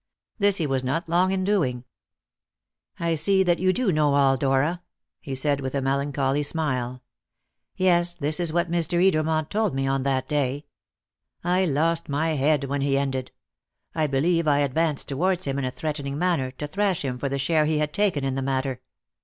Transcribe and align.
This 0.39 0.57
he 0.57 0.65
was 0.65 0.83
not 0.83 1.07
long 1.07 1.29
in 1.31 1.43
doing. 1.43 1.83
"I 2.99 3.13
see 3.13 3.43
that 3.43 3.59
you 3.59 3.71
know 3.93 4.15
all, 4.15 4.35
Dora," 4.35 4.81
he 5.19 5.35
said 5.35 5.61
with 5.61 5.75
a 5.75 5.79
melancholy 5.81 6.41
smile. 6.41 7.03
"Yes, 7.75 8.15
this 8.15 8.39
is 8.39 8.51
what 8.51 8.71
Mr. 8.71 8.99
Edermont 8.99 9.49
told 9.51 9.75
me 9.75 9.85
on 9.85 10.01
that 10.01 10.27
day. 10.27 10.65
I 11.43 11.65
lost 11.65 12.09
my 12.09 12.29
head 12.29 12.63
when 12.63 12.81
he 12.81 12.97
ended; 12.97 13.31
I 13.93 14.07
believe 14.07 14.47
I 14.47 14.61
advanced 14.61 15.07
towards 15.07 15.45
him 15.45 15.59
in 15.59 15.65
a 15.65 15.69
threatening 15.69 16.17
manner, 16.17 16.49
to 16.49 16.65
thrash 16.65 17.05
him 17.05 17.19
for 17.19 17.29
the 17.29 17.37
share 17.37 17.65
he 17.65 17.77
had 17.77 17.93
taken 17.93 18.23
in 18.23 18.33
the 18.33 18.41
matter. 18.41 18.81